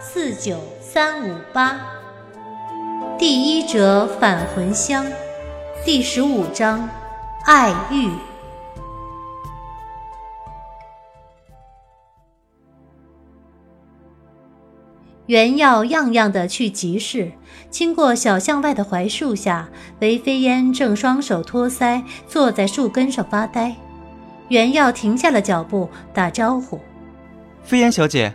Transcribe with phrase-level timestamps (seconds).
[0.00, 1.76] 四九三五八，
[3.18, 5.04] 第一折返魂香，
[5.84, 6.88] 第十五章
[7.44, 8.08] 爱欲。
[15.26, 17.32] 原要样样的去集市，
[17.68, 23.74] 经过小巷外的槐树下，韦飞烟正双手托腮坐在树根上发呆。
[24.46, 26.80] 原耀停下了脚步，打招呼
[27.64, 28.32] ：“飞烟小姐，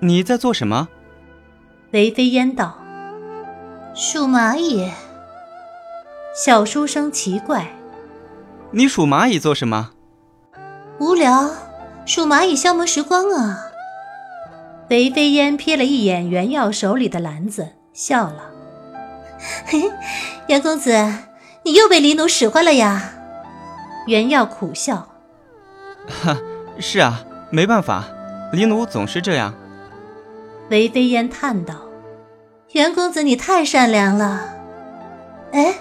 [0.00, 0.88] 你在做什么？”
[1.94, 2.76] 韦飞烟道
[3.94, 4.90] ：“数蚂蚁。”
[6.34, 7.68] 小书生奇怪
[8.74, 9.92] ：“你属蚂蚁做什么
[10.98, 11.48] ？”“无聊，
[12.04, 13.66] 数蚂蚁消磨时光啊。”
[14.90, 18.50] 韦飞烟瞥了一眼袁耀手里的篮子，笑了
[19.66, 19.84] ：“嘿，
[20.48, 20.90] 袁公子，
[21.62, 23.12] 你又被黎奴使唤了呀？”
[24.08, 25.10] 袁耀苦笑
[26.24, 26.36] ：“哈，
[26.80, 28.06] 是啊，没办法，
[28.50, 29.54] 黎奴总是这样。”
[30.70, 31.74] 韦飞烟叹道
[32.72, 34.54] ：“袁公子，你太善良了。”
[35.52, 35.74] 哎，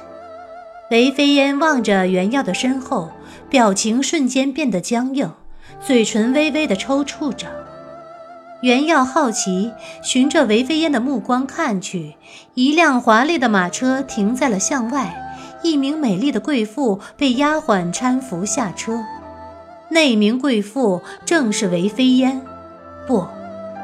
[0.91, 3.09] 韦飞烟望着袁耀的身后，
[3.49, 5.31] 表情瞬间变得僵硬，
[5.79, 7.47] 嘴唇微微的抽搐着。
[8.61, 9.71] 袁耀好奇，
[10.03, 12.15] 循着韦飞烟的目光看去，
[12.53, 19.03] 一辆华丽的马车停在了巷外，一名美丽的贵妇被丫鬟搀扶下车。
[19.89, 22.41] 那名贵妇正是韦飞烟，
[23.07, 23.25] 不。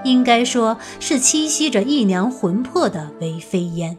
[0.03, 3.97] 应该说是栖息着姨娘魂魄的韦飞烟。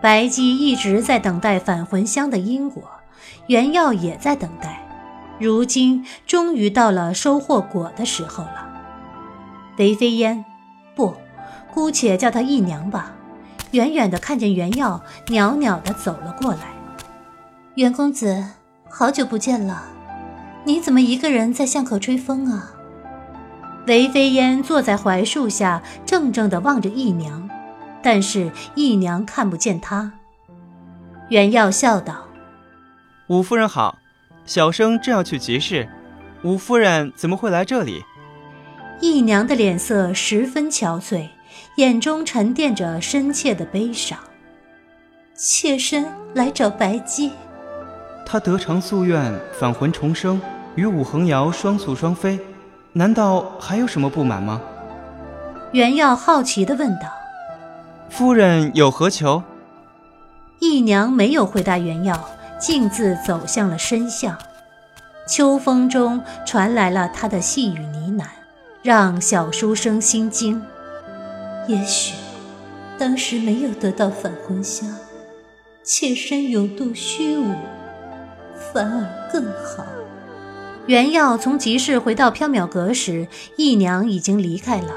[0.00, 2.82] 白姬一直在等待返魂香的因果，
[3.46, 4.86] 原耀也在等待，
[5.40, 8.68] 如今终于到了收获果的时候了。
[9.78, 10.44] 韦飞烟，
[10.94, 11.14] 不，
[11.72, 13.12] 姑且叫她姨娘吧。
[13.72, 16.74] 远远的看见原耀袅袅的走了过来，
[17.74, 18.44] 袁公子，
[18.88, 19.86] 好久不见了，
[20.64, 22.75] 你怎么一个人在巷口吹风啊？
[23.86, 27.48] 韦飞烟坐在槐树下，怔怔地望着姨娘，
[28.02, 30.12] 但是姨娘看不见他。
[31.28, 32.26] 袁耀笑道
[33.28, 33.98] ：“五夫人好，
[34.44, 35.88] 小生正要去集市，
[36.42, 38.02] 五夫人怎么会来这里？”
[39.00, 41.28] 姨娘的脸色十分憔悴，
[41.76, 44.18] 眼中沉淀着深切的悲伤。
[45.34, 47.30] 妾身来找白姬，
[48.24, 50.40] 她得偿夙愿，返魂重生，
[50.74, 52.40] 与武恒瑶双宿双飞。
[52.96, 54.58] 难道还有什么不满吗？
[55.72, 57.02] 袁耀好奇地问道。
[58.08, 59.42] 夫人有何求？
[60.60, 62.26] 姨娘没有回答袁耀，
[62.58, 64.34] 径自走向了深巷。
[65.28, 68.24] 秋风中传来了她的细语呢喃，
[68.82, 70.62] 让小书生心惊。
[71.66, 72.14] 也许，
[72.98, 74.88] 当时没有得到返魂香，
[75.82, 77.52] 妾身永渡虚无，
[78.72, 79.84] 反而更好。
[80.86, 83.26] 袁耀从集市回到缥缈阁时，
[83.56, 84.94] 姨娘已经离开了。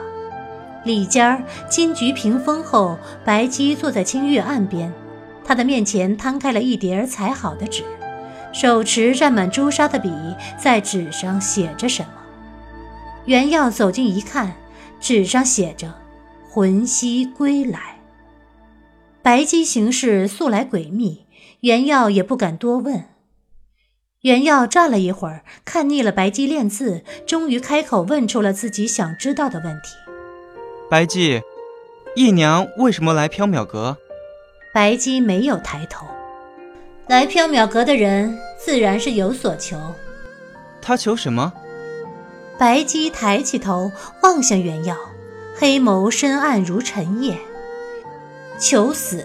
[0.86, 2.96] 里间金菊屏风后，
[3.26, 4.94] 白姬坐在清月岸边，
[5.44, 7.84] 她的面前摊开了一叠裁好的纸，
[8.54, 10.12] 手持蘸满朱砂的笔，
[10.60, 12.10] 在纸上写着什么。
[13.26, 14.54] 袁耀走近一看，
[15.00, 15.96] 纸上写着
[16.52, 17.98] “魂兮归来”。
[19.24, 21.26] 白姬行事素来诡秘，
[21.62, 23.06] 袁耀也不敢多问。
[24.24, 29.96] 袁耀站了一会儿，看腻了白姬练字，终于开口问出了自己想知道的问题
[30.92, 31.42] ：“白姬，
[32.18, 33.98] 姨娘为什么来缥缈阁？”
[34.76, 36.06] 白姬没有抬头。
[37.08, 39.78] 来缥缈阁的人自然是有所求。
[40.82, 41.54] 他求什么？
[42.58, 43.90] 白姬抬起头
[44.22, 44.98] 望向袁耀，
[45.56, 47.38] 黑眸深暗如沉夜。
[48.60, 49.24] 求死！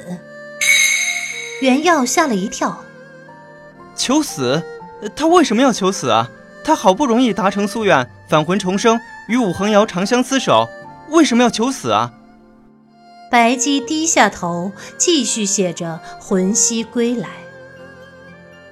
[1.60, 2.84] 袁耀吓了一跳。
[3.96, 4.62] 求死！
[5.14, 6.30] 他为什么要求死啊？
[6.64, 8.98] 他好不容易达成夙愿，返魂重生，
[9.28, 10.68] 与武恒瑶长相厮守，
[11.10, 12.12] 为什么要求死啊？
[13.30, 17.28] 白姬低下头，继续写着“魂兮归来”。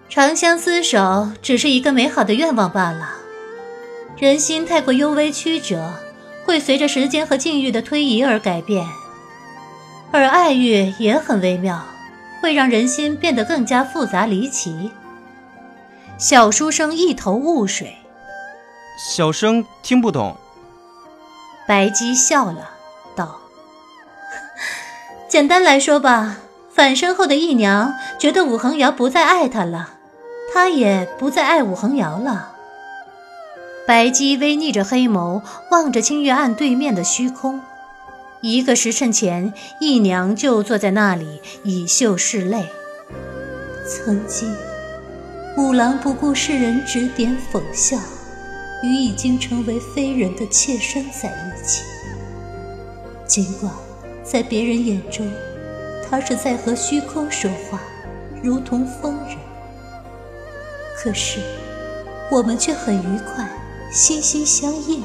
[0.09, 3.15] 长相厮守只是一个美好的愿望罢了。
[4.17, 5.93] 人心太过幽微曲折，
[6.45, 8.87] 会随着时间和境遇的推移而改变。
[10.13, 11.83] 而爱欲也很微妙，
[12.41, 14.93] 会让人心变得更加复杂离奇。
[16.23, 17.97] 小书生一头雾水，
[18.97, 20.37] 小生听不懂。
[21.67, 22.71] 白姬笑了，
[23.17, 23.41] 道
[25.29, 26.37] ：“简单来说吧，
[26.73, 29.95] 反身后的义娘觉得武恒瑶不再爱她了，
[30.55, 32.53] 她也不再爱武恒瑶了。
[33.85, 35.43] 白姬微睨着黑眸，
[35.73, 37.61] 望着清月岸对面的虚空。
[38.43, 42.69] 一个时辰前，义娘就坐在那里，以袖拭泪。
[43.85, 44.55] 曾经，
[45.55, 47.99] 五郎不顾世人指点讽笑，
[48.83, 51.83] 与已经成为非人的妾身在一起。
[53.27, 53.71] 尽管
[54.25, 55.31] 在别人眼中，
[56.09, 57.83] 他是在和虚空说话，
[58.43, 59.37] 如同疯人，
[60.97, 61.39] 可是
[62.31, 63.47] 我们却很愉快。
[63.93, 65.03] 心心相印，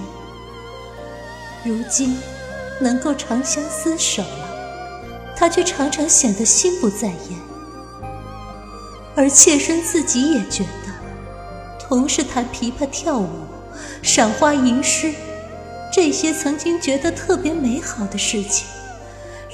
[1.65, 2.17] 如今
[2.79, 7.56] 能够长相厮守了，他却常常显得心不在焉。
[9.17, 10.93] 而妾身自己也觉得，
[11.79, 13.27] 同是弹琵琶跳舞、
[14.03, 15.11] 赏花吟诗，
[15.91, 18.67] 这些曾经觉得特别美好的事情，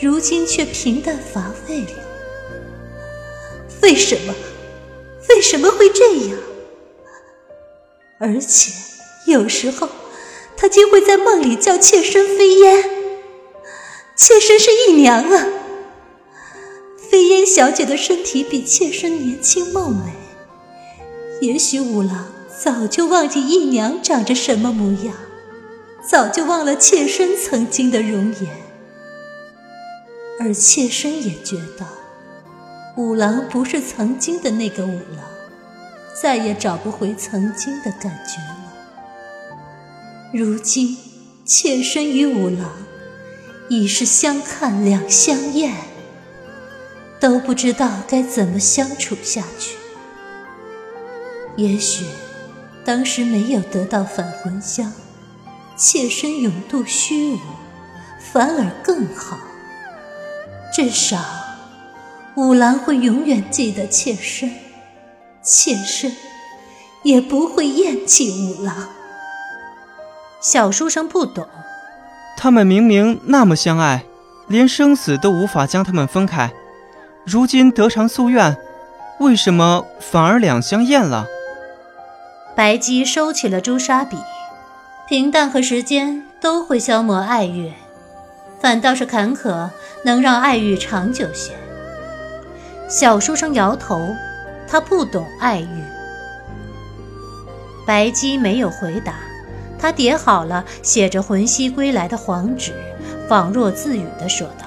[0.01, 1.91] 如今却平淡乏味了。
[3.81, 4.33] 为什么？
[5.29, 6.37] 为什么会这样？
[8.19, 8.73] 而且。
[9.25, 9.87] 有时候，
[10.57, 12.83] 他竟会在梦里叫妾身飞烟。
[14.17, 15.47] 妾身是姨娘啊。
[17.13, 20.13] 飞烟小姐的身体比妾身年轻貌美，
[21.41, 22.25] 也许五郎
[22.59, 25.13] 早就忘记姨娘长着什么模样，
[26.03, 28.49] 早就忘了妾身曾经的容颜。
[30.39, 31.85] 而妾身也觉得，
[32.97, 35.23] 五郎不是曾经的那个五郎，
[36.19, 38.73] 再也找不回曾经的感觉了。
[40.33, 40.97] 如今，
[41.45, 42.71] 妾身与五郎
[43.69, 45.75] 已是相看两相厌，
[47.23, 49.77] 都不知道该怎么相处下去。
[51.55, 52.03] 也许，
[52.83, 54.91] 当时没有得到返魂香，
[55.77, 57.39] 妾身永渡虚无，
[58.19, 59.39] 反而更好。
[60.73, 61.17] 至少，
[62.35, 64.51] 五郎会永远记得妾身，
[65.41, 66.11] 妾身
[67.03, 68.89] 也不会厌弃五郎。
[70.41, 71.47] 小书生不懂，
[72.35, 74.03] 他们明明那么相爱，
[74.49, 76.51] 连生死都无法将他们分开，
[77.25, 78.57] 如今得偿夙愿，
[79.19, 81.25] 为什么反而两相厌了？
[82.55, 84.17] 白姬收起了朱砂笔，
[85.07, 87.71] 平淡和时间都会消磨爱欲，
[88.59, 89.69] 反倒是坎坷
[90.03, 91.53] 能让爱欲长久些。
[92.89, 94.07] 小书生摇头，
[94.67, 95.83] 他不懂爱欲。
[97.87, 99.15] 白姬没有回答。
[99.79, 102.71] 他叠好了写着“魂兮归来”的黄纸，
[103.27, 104.65] 仿若自语地说道：“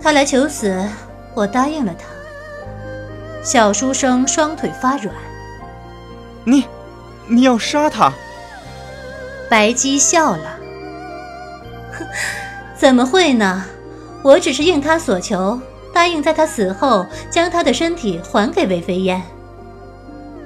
[0.00, 0.84] 他来求死，
[1.38, 2.04] 我答应了他。”
[3.42, 5.14] 小书生双腿发软
[6.44, 6.64] ：“你，
[7.26, 8.12] 你要杀他？”
[9.48, 10.58] 白姬笑了
[11.96, 12.06] ：“哼，
[12.76, 13.64] 怎么会呢？
[14.22, 15.60] 我只是应他所求，
[15.94, 19.22] 答应在他死后将他的身体还给韦飞烟。”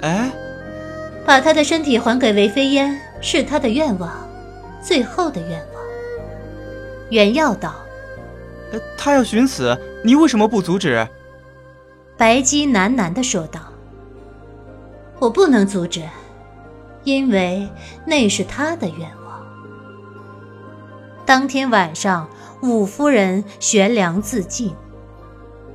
[0.03, 0.31] 哎，
[1.25, 3.01] 把他的身体还给韦飞烟。
[3.25, 4.11] 是他的愿望，
[4.83, 5.85] 最后的愿望。
[7.11, 7.73] 袁耀道
[8.97, 11.07] ：“他要寻死，你为什么不阻止？”
[12.17, 13.61] 白姬喃喃的说道
[15.19, 16.03] ：“我不能阻止，
[17.05, 17.69] 因为
[18.07, 19.45] 那是他的愿望。”
[21.27, 22.29] 当天晚上，
[22.63, 24.75] 五夫人悬梁自尽。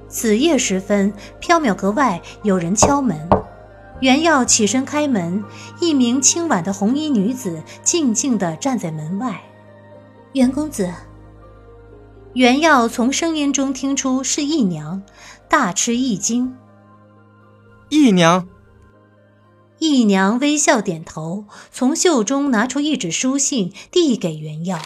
[0.07, 1.11] 子夜时分，
[1.41, 3.17] 缥缈阁外有人敲门。
[3.99, 5.43] 袁耀起身开门，
[5.81, 9.41] 一名清婉的红衣女子静静地站在门外。
[10.33, 10.93] 袁公子。
[12.37, 15.01] 袁耀从声音中听出是义娘，
[15.49, 16.55] 大吃一惊。
[17.89, 18.47] 义娘。
[19.79, 24.79] 义娘微笑点头，从袖中拿出一纸书信递给袁耀。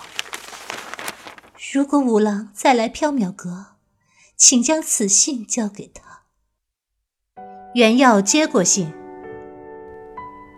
[1.73, 3.65] 如果五郎再来缥缈阁，
[4.37, 6.21] 请将此信交给他。
[7.73, 8.93] 袁耀接过信。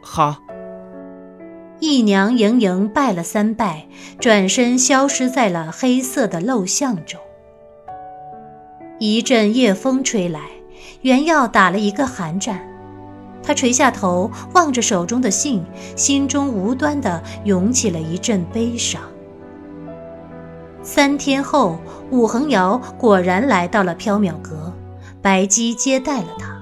[0.03, 0.42] 好。
[1.85, 3.87] 一娘盈盈拜了三拜，
[4.17, 7.19] 转身消失在了黑色的陋巷中。
[8.99, 10.39] 一阵夜风吹来，
[11.01, 12.65] 袁耀打了一个寒战。
[13.43, 15.61] 他垂下头，望着手中的信，
[15.97, 19.01] 心中无端的涌起了一阵悲伤。
[20.81, 21.77] 三天后，
[22.11, 24.71] 武恒瑶果然来到了缥缈阁，
[25.21, 26.53] 白姬接待了他。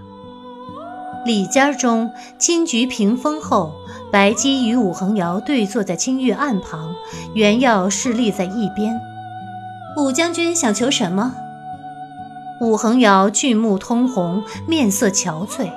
[1.28, 2.10] 里间中，
[2.40, 3.72] 金菊屏风后，
[4.12, 6.94] 白姬与武恒瑶对坐在青玉案旁，
[7.34, 9.00] 袁耀侍立在一边。
[9.96, 11.34] 武将军想求什么？
[12.60, 15.72] 武恒瑶俊目通红，面色憔悴。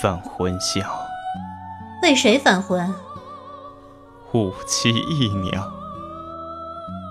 [0.00, 0.84] 返魂香。
[2.02, 2.94] 为谁返魂？
[4.32, 5.72] 五妻义娘。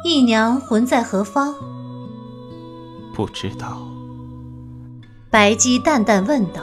[0.06, 1.54] 义娘魂在何方？
[3.14, 3.80] 不知道。
[5.30, 6.62] 白姬淡淡问道：“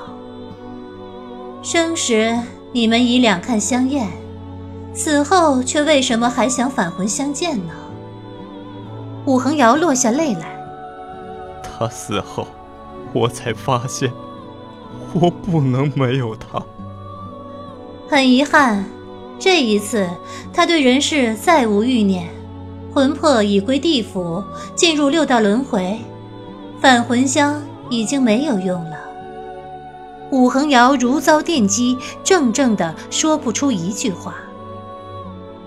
[1.62, 2.38] 生时
[2.72, 4.08] 你们已两看相厌，
[4.94, 7.72] 死后却为什么还想返魂相见呢？”
[9.24, 10.58] 武恒瑶落下泪来。
[11.62, 12.46] 他死后，
[13.12, 14.12] 我才发现，
[15.12, 16.62] 我不能没有他。
[18.08, 18.84] 很遗憾，
[19.38, 20.08] 这一次
[20.52, 22.28] 他对人世再无欲念，
[22.92, 24.42] 魂魄已归地府，
[24.74, 25.98] 进入六道轮回，
[26.80, 28.91] 返魂香已经没有用了。
[30.32, 34.34] 武恒瑶如遭电击，怔怔的说不出一句话。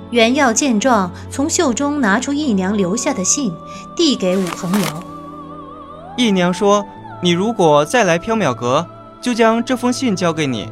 [0.10, 3.54] 袁耀见状，从袖中拿出姨娘留下的信，
[3.96, 5.04] 递给武恒瑶。
[6.18, 6.84] 姨娘说
[7.22, 8.88] ：“你如果再来缥缈阁，
[9.22, 10.68] 就将这封信交给你。”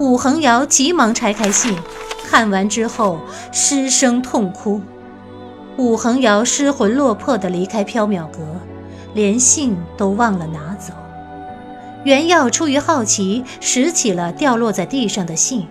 [0.00, 1.76] 武恒瑶急忙拆开信，
[2.28, 3.20] 看完之后
[3.52, 4.80] 失声痛哭。
[5.76, 8.40] 武恒瑶失魂落魄地离开缥缈阁，
[9.14, 10.92] 连信都忘了拿走。
[12.04, 15.66] 袁耀出于好奇，拾起了掉落在地上的信。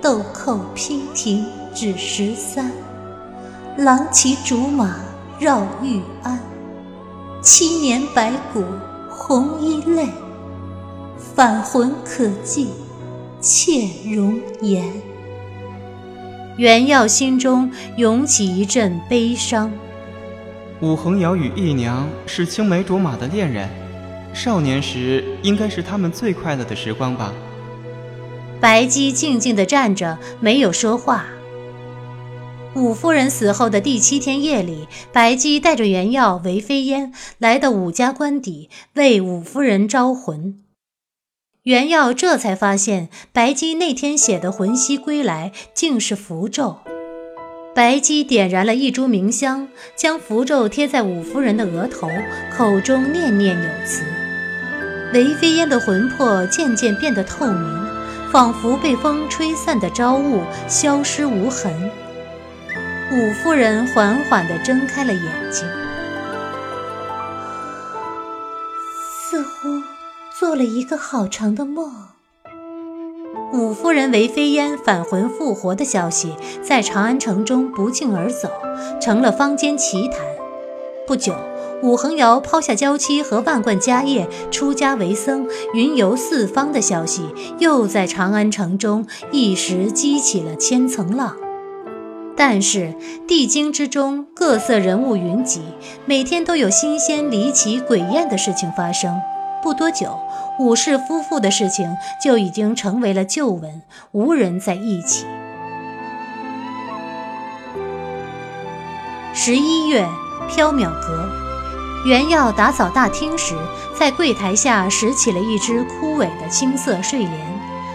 [0.00, 1.44] 豆蔻披蹄
[1.74, 2.70] 指十三，
[3.76, 4.96] 郎骑竹马
[5.38, 6.38] 绕玉鞍。
[7.42, 8.64] 七年白骨
[9.10, 10.08] 红衣泪，
[11.34, 12.68] 返魂可寄。
[13.40, 14.90] 妾容颜，
[16.56, 19.70] 袁耀心中涌起一阵悲伤。
[20.80, 23.68] 武恒瑶与义娘是青梅竹马的恋人，
[24.34, 27.32] 少年时应该是他们最快乐的时光吧。
[28.60, 31.26] 白姬静静地站着，没有说话。
[32.74, 40.60] 武夫人死后的第七天夜里，白姬带着袁耀、韦飞烟来到武家官邸，为武夫人招魂。
[41.62, 46.78] 袁耀这才发现，白姬那天写的魂兮归来竟是符咒。
[47.74, 52.08] 白姬点燃了一株冥香，将符咒贴在五夫人的额头，
[52.56, 54.04] 口中念念有词。
[55.14, 57.86] 韦飞烟的魂魄渐渐变得透明，
[58.32, 61.72] 仿佛被风吹散的朝雾，消失无痕。
[63.12, 65.64] 五夫人缓缓地睁开了眼睛，
[69.30, 69.80] 似乎。
[70.36, 71.92] 做了一个好长的梦。
[73.52, 78.50] 五夫人韦飞烟返魂复活的消息在长安城中不胫而走，
[79.00, 80.18] 成了坊间奇谈。
[81.06, 81.36] 不久，
[81.84, 91.36] 武恒瑶抛下娇妻和万贯家业，出家为僧，云游四方的消息又在长安城中一时激起了千层浪。
[92.34, 92.94] 但是
[93.28, 95.60] 地经之中，各色人物云集，
[96.06, 99.20] 每天都有新鲜、离奇、诡艳的事情发生。
[99.62, 100.18] 不多久，
[100.58, 101.86] 武氏夫妇的事情
[102.22, 105.26] 就已经成为了旧闻，无人在忆起。
[109.34, 110.08] 十一月，
[110.48, 111.28] 缥缈阁，
[112.04, 113.56] 袁耀打扫大厅时，
[113.98, 117.54] 在柜台下拾起了一只枯萎的青色睡莲。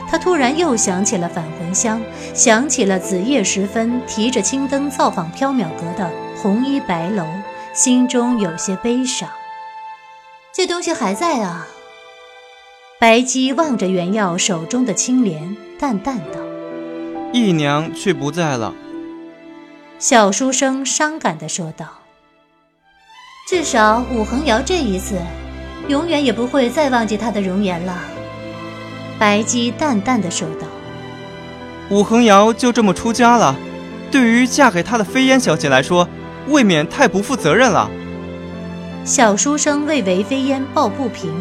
[0.09, 2.01] 他突然又想起了返魂香，
[2.33, 7.23] 想起了子夜时分提着青灯造访缥缈阁的红衣白楼，
[7.75, 9.29] 心中有些悲伤。
[10.51, 11.67] 这东西还在啊。
[12.99, 16.39] 白姬望着袁耀手中的青莲，淡淡道
[17.31, 18.73] ：“姨娘却不在了。”
[19.99, 21.85] 小书生伤感地说道
[23.49, 25.15] ：“至少武恒瑶这一次，
[25.87, 27.97] 永远也不会再忘记他的容颜了。”
[29.17, 30.67] 白姬淡淡的说道
[31.89, 33.55] ：“武恒瑶就这么出家了，
[34.11, 36.07] 对于嫁给他的飞烟小姐来说，
[36.49, 37.89] 未免太不负责任了。”
[39.03, 41.33] 小书生为韦飞烟抱不平，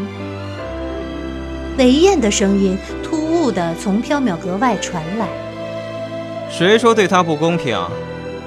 [1.76, 5.26] 韦燕的声音突兀的从缥缈阁外传来
[6.48, 7.78] ：“谁说对她不公平？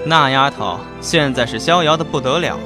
[0.04, 2.58] 那丫头现在是逍遥的不得了，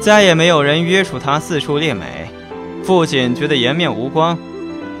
[0.00, 2.30] 再也没有人约束他四处猎美。
[2.84, 4.38] 父亲觉得颜面无光，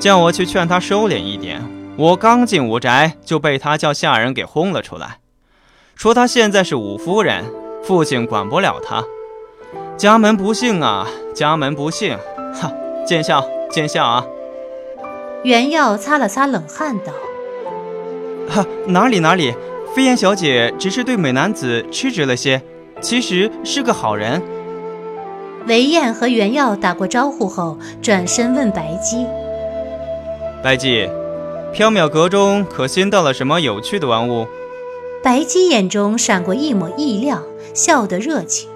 [0.00, 1.62] 叫我去劝他收敛一点。
[1.96, 5.18] 我刚进武宅，就被他叫下人给轰了出来，
[5.94, 7.44] 说他现在是武夫人，
[7.84, 9.04] 父亲管不了他。”
[9.96, 12.18] 家门不幸啊，家门不幸！
[12.52, 12.70] 哈，
[13.06, 14.26] 见笑见笑啊！
[15.44, 17.12] 袁耀擦了擦冷汗，道
[18.50, 19.54] ：“哈，哪里哪里，
[19.94, 22.60] 飞燕小姐只是对美男子痴直了些，
[23.00, 24.42] 其实是个好人。”
[25.66, 29.26] 韦燕和袁耀打过招呼后，转身问白姬
[30.62, 31.08] ：“白姬，
[31.74, 34.46] 缥缈阁中可新到了什么有趣的玩物？”
[35.24, 37.42] 白姬眼中闪过一抹意料，
[37.74, 38.70] 笑得热情。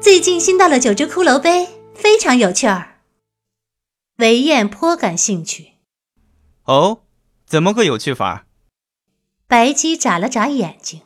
[0.00, 2.98] 最近新到了九只骷髅杯，非常有趣儿。
[4.18, 5.72] 韦燕颇感兴趣。
[6.66, 7.00] 哦，
[7.44, 8.46] 怎么个有趣法？
[9.48, 11.00] 白姬眨了眨眼睛。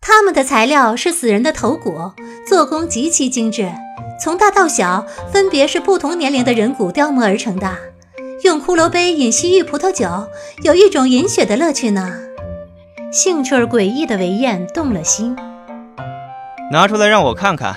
[0.00, 2.12] 他们的材料是死人的头骨，
[2.46, 3.70] 做工极其精致，
[4.20, 7.76] 从大到小分别是不同年龄的人骨雕磨而成的。
[8.44, 10.28] 用骷髅杯饮西域葡萄酒，
[10.62, 12.20] 有一种饮血的乐趣呢。
[13.10, 15.36] 兴趣诡异的韦燕动了心，
[16.70, 17.74] 拿出来让我看看。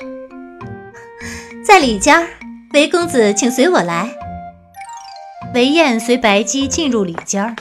[1.65, 2.27] 在里间，
[2.73, 4.09] 韦公子请随我来。
[5.53, 7.55] 韦燕随白姬进入里间。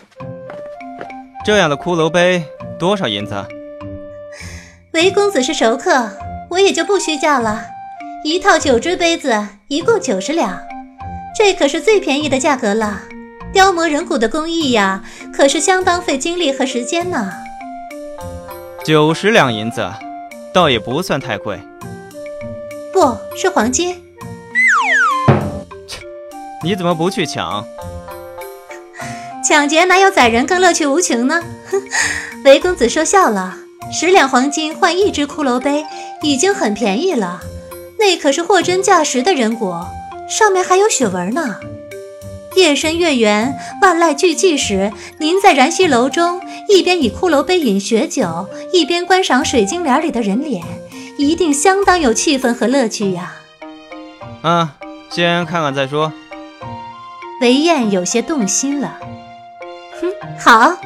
[1.45, 2.45] 这样的骷髅杯
[2.79, 3.47] 多少银子？
[4.93, 6.11] 韦公子是熟客，
[6.49, 7.67] 我也就不虚价了。
[8.25, 10.59] 一套九只杯子，一共九十两，
[11.37, 13.03] 这可是最便宜的价格了。
[13.53, 17.31] 雕磨人骨的工艺呀，可是相当费精力和时间呢。
[18.83, 19.87] 九十两银子，
[20.55, 21.61] 倒也不算太贵。
[22.93, 23.95] 不是黄金。
[25.87, 26.01] 切，
[26.65, 27.65] 你怎么不去抢？
[29.47, 31.43] 抢劫哪有宰人更乐趣无穷呢？
[31.71, 31.83] 哼，
[32.45, 33.59] 韦公子说笑了。
[33.91, 35.85] 十两黄金换一只骷髅杯，
[36.23, 37.41] 已经很便宜了。
[37.99, 39.75] 那可是货真价实的人骨，
[40.29, 41.57] 上面还有血纹呢。
[42.57, 50.65] 夜深月圆，万籁俱寂时，您在燃溪楼中，一边以骷髅杯饮血酒，一边观赏水晶帘里的人脸，
[51.17, 53.35] 一定相当有气氛和乐趣呀。
[54.43, 54.69] 嗯，
[55.11, 56.13] 先看看再说。
[57.41, 58.99] 韦燕有些动心了。
[60.01, 60.77] 哼，好。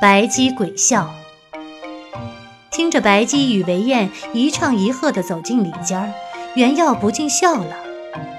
[0.00, 1.12] 白姬鬼笑。
[2.80, 6.14] 听着白姬与韦燕一唱一和地走进里间，
[6.54, 7.76] 袁耀不禁笑了。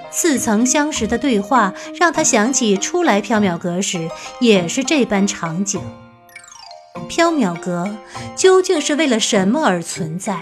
[0.10, 5.80] 似曾相识的对话让他想起初来缥缈阁时也是这般场景。
[7.08, 7.96] 缥缈阁
[8.36, 10.40] 究竟是为了什么而存在？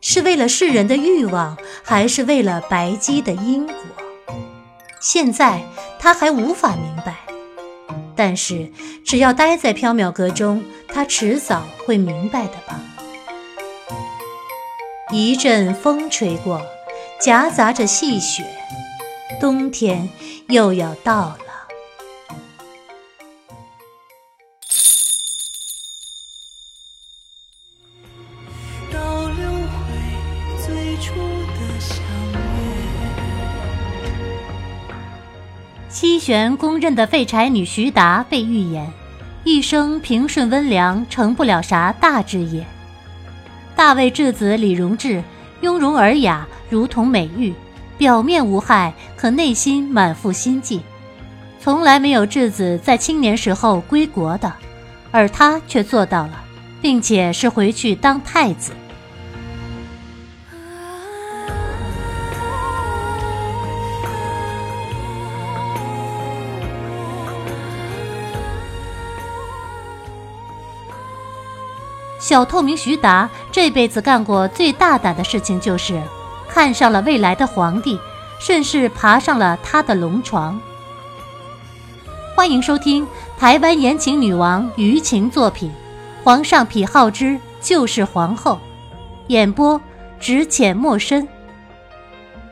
[0.00, 3.74] 是为了世人的欲望，还是为了白姬的因果？
[5.00, 5.60] 现在
[5.98, 7.16] 他还无法明白，
[8.14, 8.70] 但是
[9.04, 12.80] 只要待在缥缈阁中，他迟早会明白的吧。
[15.16, 16.60] 一阵风吹过，
[17.20, 18.44] 夹杂着细雪，
[19.40, 20.08] 冬天
[20.48, 21.38] 又要到了。
[35.88, 38.92] 七玄公认的废柴女徐达被预言，
[39.44, 42.66] 一生平顺温良，成不了啥大志业。
[43.76, 45.22] 大卫质子李荣志，
[45.60, 47.52] 雍容尔雅，如同美玉，
[47.98, 50.80] 表面无害，可内心满腹心计。
[51.60, 54.52] 从来没有质子在青年时候归国的，
[55.10, 56.44] 而他却做到了，
[56.80, 58.72] 并且是回去当太子。
[72.24, 76.02] 小透明徐达这辈子干过最大胆的事情，就是
[76.48, 78.00] 看上了未来的皇帝，
[78.40, 80.58] 顺势爬上了他的龙床。
[82.34, 83.06] 欢迎收听
[83.38, 85.70] 台湾言情女王舆情作品
[86.24, 88.52] 《皇上癖好之就是皇后》，
[89.26, 89.78] 演播
[90.18, 91.28] 只浅墨深。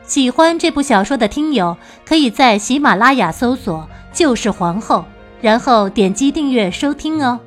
[0.03, 5.03] 喜欢这部小说的听友，可以在喜马拉雅搜索“就是皇后”，
[5.41, 7.39] 然后点击订阅收听哦。